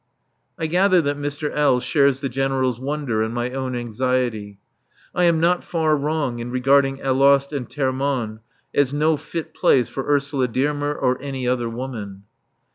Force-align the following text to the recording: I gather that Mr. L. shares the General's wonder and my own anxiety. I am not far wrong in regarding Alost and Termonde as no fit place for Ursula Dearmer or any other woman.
I 0.57 0.65
gather 0.65 0.99
that 1.03 1.19
Mr. 1.19 1.51
L. 1.53 1.79
shares 1.79 2.21
the 2.21 2.27
General's 2.27 2.79
wonder 2.79 3.21
and 3.21 3.35
my 3.35 3.51
own 3.51 3.75
anxiety. 3.75 4.57
I 5.13 5.25
am 5.25 5.39
not 5.39 5.63
far 5.63 5.95
wrong 5.95 6.39
in 6.39 6.49
regarding 6.49 7.03
Alost 7.03 7.53
and 7.53 7.69
Termonde 7.69 8.39
as 8.73 8.95
no 8.95 9.15
fit 9.15 9.53
place 9.53 9.89
for 9.89 10.07
Ursula 10.11 10.47
Dearmer 10.47 10.95
or 10.95 11.21
any 11.21 11.47
other 11.47 11.69
woman. 11.69 12.23